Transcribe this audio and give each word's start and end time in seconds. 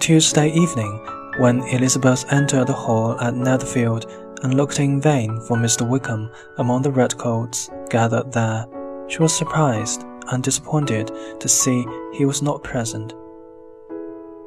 Tuesday 0.00 0.50
evening, 0.52 0.98
when 1.36 1.60
Elizabeth 1.64 2.24
entered 2.32 2.68
the 2.68 2.72
hall 2.72 3.20
at 3.20 3.34
Netherfield 3.34 4.06
and 4.42 4.54
looked 4.54 4.80
in 4.80 4.98
vain 4.98 5.38
for 5.42 5.58
Mr. 5.58 5.86
Wickham 5.86 6.30
among 6.56 6.80
the 6.80 6.90
redcoats 6.90 7.68
gathered 7.90 8.32
there, 8.32 8.66
she 9.08 9.18
was 9.18 9.36
surprised 9.36 10.06
and 10.32 10.42
disappointed 10.42 11.12
to 11.38 11.48
see 11.48 11.86
he 12.14 12.24
was 12.24 12.40
not 12.40 12.64
present. 12.64 13.12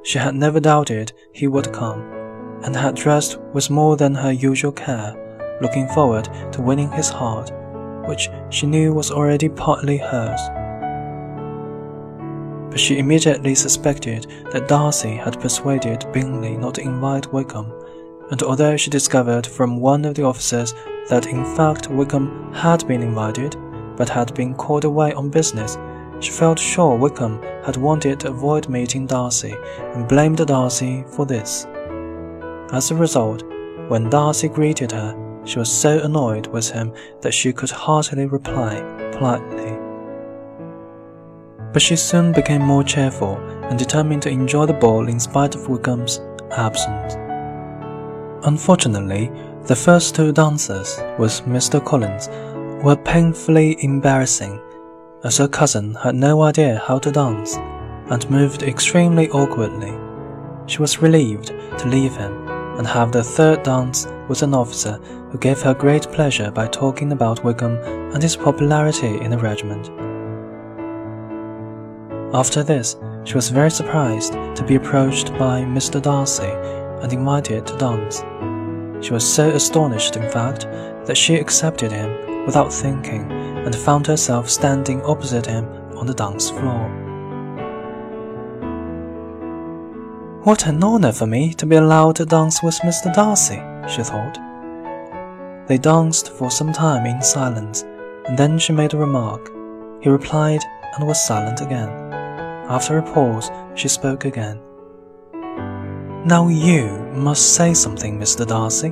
She 0.01 0.17
had 0.17 0.33
never 0.33 0.59
doubted 0.59 1.13
he 1.33 1.45
would 1.45 1.71
come, 1.71 2.01
and 2.63 2.75
had 2.75 2.95
dressed 2.95 3.37
with 3.53 3.69
more 3.69 3.95
than 3.95 4.15
her 4.15 4.31
usual 4.31 4.71
care, 4.71 5.15
looking 5.61 5.87
forward 5.89 6.27
to 6.53 6.63
winning 6.63 6.91
his 6.91 7.09
heart, 7.09 7.51
which 8.07 8.27
she 8.49 8.65
knew 8.65 8.91
was 8.91 9.11
already 9.11 9.49
partly 9.49 9.97
hers. 9.97 10.41
But 12.73 12.79
she 12.79 12.97
immediately 12.97 13.53
suspected 13.53 14.25
that 14.51 14.67
Darcy 14.67 15.15
had 15.15 15.39
persuaded 15.39 16.07
Bingley 16.11 16.57
not 16.57 16.73
to 16.73 16.81
invite 16.81 17.31
Wickham, 17.31 17.71
and 18.31 18.41
although 18.41 18.75
she 18.77 18.89
discovered 18.89 19.45
from 19.45 19.79
one 19.79 20.05
of 20.05 20.15
the 20.15 20.23
officers 20.23 20.73
that 21.07 21.27
in 21.27 21.45
fact 21.55 21.91
Wickham 21.91 22.51
had 22.51 22.87
been 22.87 23.03
invited, 23.03 23.55
but 23.95 24.09
had 24.09 24.33
been 24.33 24.55
called 24.55 24.85
away 24.85 25.13
on 25.13 25.29
business, 25.29 25.77
she 26.19 26.31
felt 26.31 26.57
sure 26.57 26.97
Wickham 26.97 27.39
had 27.63 27.77
wanted 27.77 28.21
to 28.21 28.29
avoid 28.29 28.67
meeting 28.67 29.05
Darcy 29.05 29.55
and 29.93 30.07
blamed 30.07 30.43
Darcy 30.43 31.03
for 31.15 31.27
this. 31.27 31.67
As 32.71 32.89
a 32.89 32.95
result, 32.95 33.43
when 33.87 34.09
Darcy 34.09 34.49
greeted 34.49 34.91
her, 34.93 35.15
she 35.45 35.59
was 35.59 35.71
so 35.71 35.99
annoyed 35.99 36.47
with 36.47 36.71
him 36.71 36.91
that 37.21 37.35
she 37.35 37.53
could 37.53 37.69
hardly 37.69 38.25
reply 38.25 38.81
politely. 39.11 39.72
But 41.73 41.81
she 41.81 41.95
soon 41.95 42.31
became 42.31 42.61
more 42.61 42.83
cheerful 42.83 43.37
and 43.69 43.77
determined 43.77 44.21
to 44.21 44.29
enjoy 44.29 44.67
the 44.67 44.73
ball 44.73 45.09
in 45.09 45.19
spite 45.19 45.55
of 45.55 45.67
Wickham's 45.67 46.21
absence. 46.51 47.15
Unfortunately, 48.45 49.31
the 49.65 49.75
first 49.75 50.15
two 50.15 50.31
dancers 50.31 50.99
with 51.17 51.41
Mr. 51.47 51.83
Collins 51.83 52.29
were 52.83 52.95
painfully 52.95 53.83
embarrassing, 53.83 54.61
as 55.23 55.37
her 55.37 55.47
cousin 55.47 55.95
had 55.95 56.15
no 56.15 56.43
idea 56.43 56.83
how 56.85 56.99
to 56.99 57.11
dance 57.11 57.55
and 58.09 58.29
moved 58.29 58.61
extremely 58.61 59.29
awkwardly. 59.29 59.97
She 60.67 60.79
was 60.79 61.01
relieved 61.01 61.47
to 61.47 61.87
leave 61.87 62.15
him 62.15 62.47
and 62.77 62.85
have 62.85 63.11
the 63.11 63.23
third 63.23 63.63
dance 63.63 64.07
with 64.27 64.43
an 64.43 64.53
officer 64.53 64.99
who 65.31 65.37
gave 65.37 65.61
her 65.61 65.73
great 65.73 66.03
pleasure 66.11 66.51
by 66.51 66.67
talking 66.67 67.13
about 67.13 67.43
Wickham 67.43 67.77
and 68.13 68.21
his 68.21 68.35
popularity 68.35 69.19
in 69.21 69.31
the 69.31 69.37
regiment. 69.37 69.89
After 72.33 72.63
this, 72.63 72.95
she 73.25 73.35
was 73.35 73.49
very 73.49 73.69
surprised 73.69 74.33
to 74.33 74.65
be 74.67 74.73
approached 74.73 75.31
by 75.37 75.61
Mr. 75.61 76.01
Darcy 76.01 76.49
and 77.03 77.13
invited 77.13 77.67
to 77.67 77.77
dance. 77.77 78.23
She 79.05 79.13
was 79.13 79.23
so 79.23 79.51
astonished, 79.51 80.15
in 80.15 80.31
fact, 80.31 80.61
that 81.05 81.15
she 81.15 81.35
accepted 81.35 81.91
him 81.91 82.45
without 82.47 82.73
thinking 82.73 83.31
and 83.31 83.75
found 83.75 84.07
herself 84.07 84.49
standing 84.49 85.03
opposite 85.03 85.45
him 85.45 85.65
on 85.95 86.07
the 86.07 86.13
dance 86.15 86.49
floor. 86.49 86.89
What 90.43 90.65
an 90.65 90.83
honor 90.83 91.11
for 91.11 91.27
me 91.27 91.53
to 91.53 91.67
be 91.67 91.75
allowed 91.75 92.15
to 92.15 92.25
dance 92.25 92.63
with 92.63 92.75
Mr. 92.79 93.13
Darcy, 93.13 93.61
she 93.87 94.01
thought. 94.01 94.39
They 95.67 95.77
danced 95.77 96.33
for 96.33 96.49
some 96.49 96.73
time 96.73 97.05
in 97.05 97.21
silence, 97.21 97.83
and 98.25 98.35
then 98.37 98.57
she 98.57 98.73
made 98.73 98.95
a 98.95 98.97
remark. 98.97 99.51
He 100.01 100.09
replied 100.09 100.61
and 100.97 101.07
was 101.07 101.23
silent 101.23 101.61
again. 101.61 102.22
After 102.73 102.97
a 102.97 103.03
pause, 103.03 103.51
she 103.75 103.87
spoke 103.87 104.25
again. 104.25 104.59
Now 106.25 106.47
you 106.47 106.87
must 107.13 107.53
say 107.53 107.75
something, 107.75 108.17
Mr. 108.19 108.47
Darcy. 108.47 108.91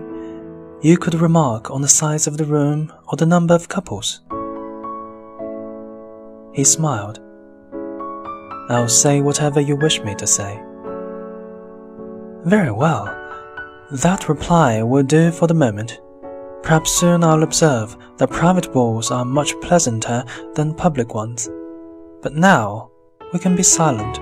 You 0.88 1.00
could 1.00 1.16
remark 1.16 1.72
on 1.72 1.82
the 1.82 1.88
size 1.88 2.28
of 2.28 2.38
the 2.38 2.46
room 2.46 2.94
or 3.08 3.18
the 3.18 3.26
number 3.26 3.56
of 3.56 3.70
couples. 3.70 4.22
He 6.54 6.64
smiled. 6.64 7.22
I'll 8.70 8.88
say 8.88 9.20
whatever 9.20 9.60
you 9.60 9.76
wish 9.76 10.00
me 10.04 10.14
to 10.14 10.28
say. 10.28 10.62
Very 12.46 12.72
well. 12.72 13.06
That 13.90 14.30
reply 14.30 14.84
will 14.84 15.02
do 15.02 15.32
for 15.32 15.48
the 15.48 15.56
moment. 15.56 16.00
Perhaps 16.62 16.92
soon 16.92 17.24
I'll 17.24 17.42
observe 17.42 17.98
that 18.18 18.30
private 18.30 18.72
balls 18.72 19.10
are 19.10 19.26
much 19.26 19.60
pleasanter 19.60 20.24
than 20.54 20.76
public 20.76 21.16
ones. 21.16 21.50
But 22.22 22.36
now 22.36 22.91
we 23.34 23.40
can 23.40 23.56
be 23.56 23.64
silent. 23.64 24.20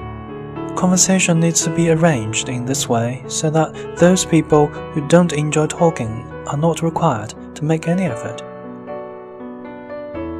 Conversation 0.77 1.39
needs 1.39 1.63
to 1.63 1.75
be 1.75 1.89
arranged 1.89 2.47
in 2.47 2.65
this 2.65 2.87
way 2.87 3.23
so 3.27 3.49
that 3.49 3.97
those 3.97 4.23
people 4.23 4.67
who 4.67 5.07
don't 5.07 5.33
enjoy 5.33 5.67
talking 5.67 6.25
are 6.47 6.57
not 6.57 6.81
required 6.81 7.33
to 7.55 7.65
make 7.65 7.87
any 7.87 8.03
effort. 8.03 8.41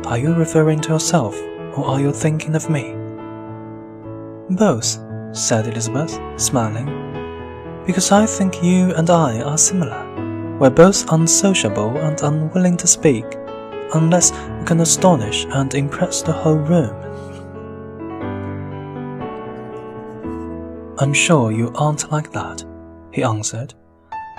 Are 0.05 0.17
you 0.17 0.33
referring 0.33 0.81
to 0.81 0.89
yourself, 0.89 1.35
or 1.75 1.85
are 1.85 1.99
you 1.99 2.11
thinking 2.11 2.55
of 2.55 2.69
me? 2.69 2.95
Both, 4.55 4.97
said 5.35 5.67
Elizabeth, 5.67 6.19
smiling. 6.37 6.87
Because 7.85 8.11
I 8.11 8.25
think 8.25 8.63
you 8.63 8.93
and 8.95 9.09
I 9.09 9.41
are 9.41 9.57
similar. 9.57 10.05
We're 10.57 10.69
both 10.69 11.11
unsociable 11.11 11.97
and 11.97 12.19
unwilling 12.21 12.77
to 12.77 12.87
speak, 12.87 13.25
unless 13.93 14.31
we 14.31 14.65
can 14.65 14.79
astonish 14.79 15.45
and 15.45 15.73
impress 15.73 16.21
the 16.21 16.33
whole 16.33 16.57
room. 16.57 17.08
I'm 21.01 21.13
sure 21.13 21.53
you 21.53 21.71
aren't 21.75 22.11
like 22.11 22.33
that, 22.33 22.65
he 23.13 23.23
answered. 23.23 23.73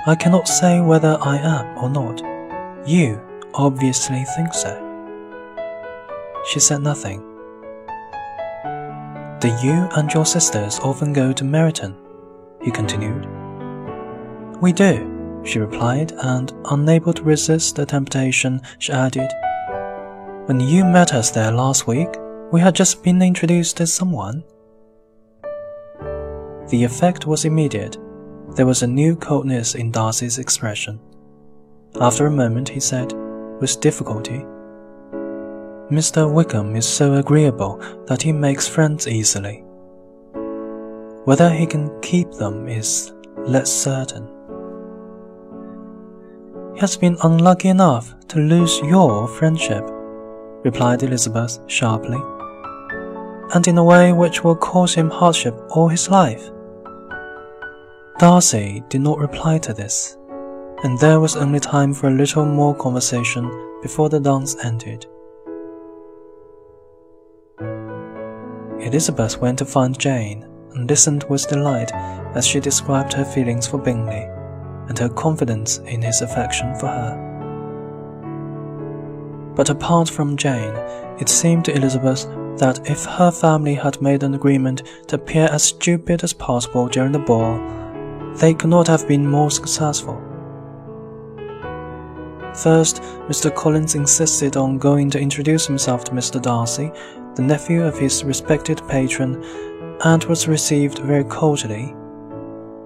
I 0.06 0.14
cannot 0.14 0.46
say 0.46 0.82
whether 0.82 1.16
I 1.22 1.38
am 1.38 1.78
or 1.78 1.88
not. 1.88 2.20
You 2.86 3.18
obviously 3.54 4.24
think 4.36 4.52
so. 4.52 4.76
She 6.50 6.60
said 6.60 6.82
nothing. 6.82 7.20
Do 9.40 9.48
you 9.62 9.88
and 9.96 10.12
your 10.12 10.26
sisters 10.26 10.78
often 10.80 11.14
go 11.14 11.32
to 11.32 11.44
Meryton? 11.44 11.96
he 12.62 12.70
continued. 12.70 13.26
We 14.60 14.74
do, 14.74 15.40
she 15.46 15.60
replied, 15.60 16.12
and 16.12 16.52
unable 16.66 17.14
to 17.14 17.22
resist 17.22 17.76
the 17.76 17.86
temptation, 17.86 18.60
she 18.78 18.92
added, 18.92 19.30
When 20.44 20.60
you 20.60 20.84
met 20.84 21.14
us 21.14 21.30
there 21.30 21.52
last 21.52 21.86
week, 21.86 22.10
we 22.52 22.60
had 22.60 22.74
just 22.74 23.02
been 23.02 23.22
introduced 23.22 23.78
to 23.78 23.86
someone. 23.86 24.44
The 26.70 26.84
effect 26.84 27.26
was 27.26 27.44
immediate. 27.44 27.98
There 28.54 28.66
was 28.66 28.84
a 28.84 28.86
new 28.86 29.16
coldness 29.16 29.74
in 29.74 29.90
Darcy's 29.90 30.38
expression. 30.38 31.00
After 32.00 32.26
a 32.26 32.30
moment, 32.30 32.68
he 32.68 32.78
said, 32.78 33.12
with 33.60 33.80
difficulty, 33.80 34.44
Mr. 35.90 36.32
Wickham 36.32 36.76
is 36.76 36.86
so 36.86 37.14
agreeable 37.14 37.82
that 38.06 38.22
he 38.22 38.32
makes 38.32 38.68
friends 38.68 39.08
easily. 39.08 39.64
Whether 41.24 41.50
he 41.50 41.66
can 41.66 41.90
keep 42.02 42.30
them 42.30 42.68
is 42.68 43.12
less 43.38 43.72
certain. 43.72 44.28
He 46.74 46.80
has 46.80 46.96
been 46.96 47.16
unlucky 47.24 47.68
enough 47.70 48.14
to 48.28 48.38
lose 48.38 48.78
your 48.78 49.26
friendship, 49.26 49.82
replied 50.62 51.02
Elizabeth 51.02 51.58
sharply, 51.66 52.22
and 53.54 53.66
in 53.66 53.76
a 53.76 53.84
way 53.84 54.12
which 54.12 54.44
will 54.44 54.54
cause 54.54 54.94
him 54.94 55.10
hardship 55.10 55.60
all 55.70 55.88
his 55.88 56.08
life. 56.08 56.48
Darcy 58.20 58.84
did 58.90 59.00
not 59.00 59.18
reply 59.18 59.56
to 59.56 59.72
this, 59.72 60.18
and 60.84 60.98
there 60.98 61.20
was 61.20 61.36
only 61.36 61.58
time 61.58 61.94
for 61.94 62.08
a 62.08 62.14
little 62.14 62.44
more 62.44 62.74
conversation 62.74 63.50
before 63.80 64.10
the 64.10 64.20
dance 64.20 64.62
ended. 64.62 65.06
Elizabeth 68.78 69.40
went 69.40 69.58
to 69.60 69.64
find 69.64 69.98
Jane 69.98 70.46
and 70.74 70.86
listened 70.86 71.24
with 71.30 71.48
delight 71.48 71.94
as 72.34 72.46
she 72.46 72.60
described 72.60 73.14
her 73.14 73.24
feelings 73.24 73.66
for 73.66 73.78
Bingley 73.78 74.28
and 74.88 74.98
her 74.98 75.08
confidence 75.08 75.78
in 75.78 76.02
his 76.02 76.20
affection 76.20 76.74
for 76.74 76.88
her. 76.88 77.16
But 79.56 79.70
apart 79.70 80.10
from 80.10 80.36
Jane, 80.36 80.76
it 81.18 81.30
seemed 81.30 81.64
to 81.64 81.74
Elizabeth 81.74 82.26
that 82.58 82.86
if 82.86 83.02
her 83.06 83.30
family 83.30 83.76
had 83.76 84.02
made 84.02 84.22
an 84.24 84.34
agreement 84.34 84.82
to 85.06 85.16
appear 85.16 85.48
as 85.50 85.62
stupid 85.62 86.22
as 86.22 86.34
possible 86.34 86.86
during 86.86 87.12
the 87.12 87.18
ball, 87.18 87.79
they 88.38 88.54
could 88.54 88.70
not 88.70 88.86
have 88.86 89.06
been 89.08 89.26
more 89.26 89.50
successful. 89.50 90.20
First, 92.54 93.02
Mr. 93.28 93.54
Collins 93.54 93.94
insisted 93.94 94.56
on 94.56 94.78
going 94.78 95.08
to 95.10 95.20
introduce 95.20 95.66
himself 95.66 96.04
to 96.04 96.12
Mr. 96.12 96.40
Darcy, 96.40 96.90
the 97.36 97.42
nephew 97.42 97.82
of 97.82 97.98
his 97.98 98.24
respected 98.24 98.82
patron, 98.88 99.42
and 100.04 100.24
was 100.24 100.48
received 100.48 100.98
very 100.98 101.24
cordially. 101.24 101.94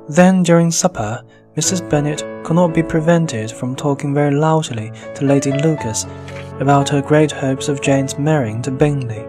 Then, 0.08 0.42
during 0.42 0.70
supper, 0.70 1.22
Mrs. 1.56 1.88
Bennet 1.88 2.24
could 2.44 2.56
not 2.56 2.74
be 2.74 2.82
prevented 2.82 3.50
from 3.50 3.74
talking 3.74 4.12
very 4.12 4.34
loudly 4.34 4.92
to 5.14 5.24
Lady 5.24 5.52
Lucas 5.52 6.04
about 6.60 6.88
her 6.88 7.00
great 7.00 7.32
hopes 7.32 7.68
of 7.68 7.80
Jane's 7.80 8.18
marrying 8.18 8.60
to 8.62 8.70
Bingley. 8.70 9.24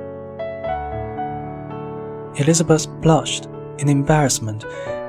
Elizabeth 2.42 2.90
blushed 3.02 3.46
in 3.78 3.88
embarrassment 3.88 4.66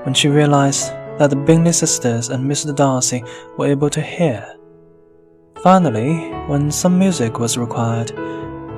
when 0.07 0.15
she 0.15 0.29
realized 0.29 0.93
that 1.19 1.31
the 1.31 1.37
Bingley 1.37 1.73
sisters 1.73 2.29
and 2.29 2.49
Mr. 2.49 2.73
Darcy 2.73 3.25
were 3.59 3.67
able 3.67 3.91
to 3.91 4.01
hear. 4.01 4.55
Finally, 5.65 6.31
when 6.47 6.71
some 6.71 6.97
music 6.97 7.41
was 7.41 7.59
required, 7.59 8.17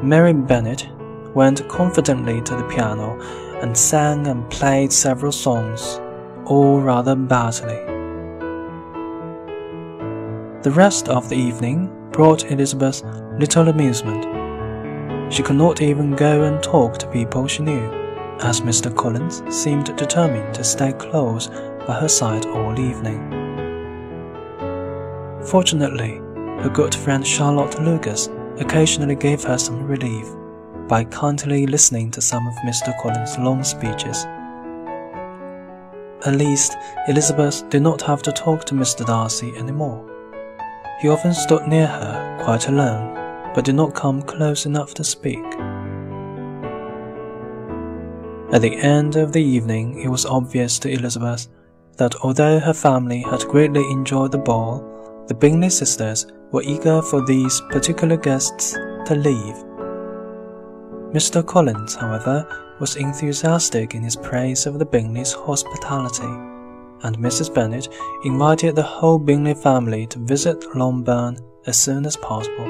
Mary 0.02 0.32
Bennet 0.32 0.88
went 1.34 1.68
confidently 1.68 2.40
to 2.40 2.56
the 2.56 2.66
piano 2.68 3.20
and 3.60 3.76
sang 3.76 4.26
and 4.26 4.48
played 4.48 4.90
several 4.90 5.30
songs, 5.30 6.00
all 6.46 6.80
rather 6.80 7.14
badly. 7.14 7.76
The 10.62 10.70
rest 10.74 11.10
of 11.10 11.28
the 11.28 11.36
evening 11.36 11.90
brought 12.10 12.50
Elizabeth 12.50 13.02
little 13.38 13.68
amusement. 13.68 14.24
She 15.30 15.42
could 15.42 15.56
not 15.56 15.82
even 15.82 16.16
go 16.16 16.44
and 16.44 16.62
talk 16.62 16.96
to 16.98 17.10
people 17.10 17.46
she 17.46 17.64
knew, 17.64 17.97
as 18.42 18.60
Mr. 18.60 18.94
Collins 18.94 19.42
seemed 19.54 19.96
determined 19.96 20.54
to 20.54 20.64
stay 20.64 20.92
close 20.92 21.48
by 21.86 21.98
her 22.00 22.08
side 22.08 22.46
all 22.46 22.78
evening. 22.78 23.20
Fortunately, 25.44 26.20
her 26.62 26.70
good 26.72 26.94
friend 26.94 27.26
Charlotte 27.26 27.80
Lucas 27.80 28.28
occasionally 28.58 29.16
gave 29.16 29.42
her 29.44 29.58
some 29.58 29.84
relief 29.86 30.26
by 30.88 31.04
kindly 31.04 31.66
listening 31.66 32.10
to 32.10 32.20
some 32.20 32.46
of 32.46 32.54
Mr. 32.66 32.96
Collins' 33.00 33.38
long 33.38 33.62
speeches. 33.62 34.24
At 36.26 36.34
least, 36.36 36.76
Elizabeth 37.08 37.68
did 37.70 37.82
not 37.82 38.02
have 38.02 38.22
to 38.22 38.32
talk 38.32 38.64
to 38.64 38.74
Mr. 38.74 39.06
Darcy 39.06 39.52
any 39.56 39.72
more. 39.72 40.04
He 41.00 41.08
often 41.08 41.32
stood 41.32 41.68
near 41.68 41.86
her, 41.86 42.38
quite 42.42 42.68
alone, 42.68 43.14
but 43.54 43.64
did 43.64 43.76
not 43.76 43.94
come 43.94 44.22
close 44.22 44.66
enough 44.66 44.94
to 44.94 45.04
speak. 45.04 45.44
At 48.50 48.62
the 48.62 48.76
end 48.76 49.16
of 49.16 49.32
the 49.32 49.42
evening, 49.42 50.00
it 50.00 50.08
was 50.08 50.24
obvious 50.24 50.78
to 50.78 50.90
Elizabeth 50.90 51.48
that 51.98 52.16
although 52.22 52.58
her 52.58 52.72
family 52.72 53.20
had 53.20 53.40
greatly 53.40 53.82
enjoyed 53.90 54.32
the 54.32 54.38
ball, 54.38 54.82
the 55.28 55.34
Bingley 55.34 55.68
sisters 55.68 56.26
were 56.50 56.62
eager 56.62 57.02
for 57.02 57.26
these 57.26 57.60
particular 57.68 58.16
guests 58.16 58.72
to 59.04 59.14
leave. 59.14 59.54
Mr. 61.12 61.44
Collins, 61.44 61.94
however, 61.94 62.46
was 62.80 62.96
enthusiastic 62.96 63.94
in 63.94 64.02
his 64.02 64.16
praise 64.16 64.64
of 64.64 64.78
the 64.78 64.86
Bingleys' 64.86 65.34
hospitality, 65.34 66.32
and 67.02 67.18
Mrs. 67.18 67.52
Bennet 67.52 67.88
invited 68.24 68.74
the 68.76 68.82
whole 68.82 69.18
Bingley 69.18 69.54
family 69.54 70.06
to 70.06 70.18
visit 70.20 70.74
Longbourn 70.74 71.36
as 71.66 71.76
soon 71.76 72.06
as 72.06 72.16
possible. 72.16 72.64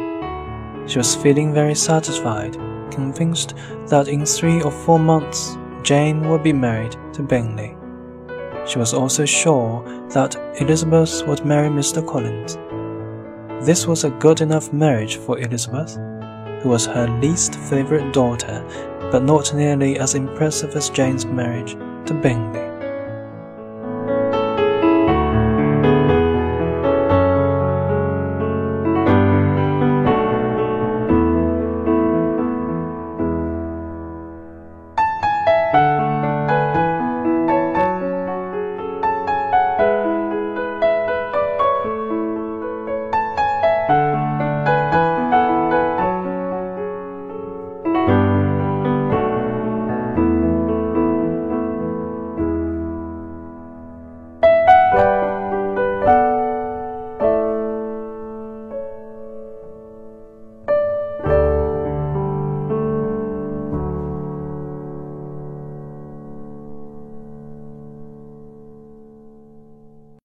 She 0.89 0.99
was 0.99 1.15
feeling 1.15 1.55
very 1.55 1.77
satisfied, 1.77 2.55
convinced 2.91 3.55
that 3.87 4.09
in 4.09 4.27
three 4.27 4.61
or 4.63 4.73
four 4.73 4.99
months 4.99 5.57
Jane 5.83 6.29
would 6.29 6.43
be 6.43 6.53
married 6.53 6.97
to 7.13 7.23
Bingley. 7.23 7.77
She 8.67 8.79
was 8.79 8.93
also 8.93 9.25
sure 9.25 9.83
that 10.11 10.37
Elizabeth 10.61 11.27
would 11.27 11.45
marry 11.45 11.69
Mr. 11.69 12.07
Collins. 12.07 12.59
This 13.67 13.87
was 13.87 14.05
a 14.05 14.11
good 14.11 14.41
enough 14.41 14.73
marriage 14.73 15.17
for 15.17 15.39
Elizabeth, 15.39 15.97
who 16.63 16.69
was 16.69 16.87
her 16.87 17.09
least 17.21 17.55
favorite 17.55 18.13
daughter, 18.13 18.63
but 19.11 19.23
not 19.23 19.55
nearly 19.55 19.99
as 19.99 20.15
impressive 20.15 20.77
as 20.77 20.91
Jane's 20.91 21.25
marriage 21.25 21.73
to 22.07 22.15
Bingley. 22.15 22.68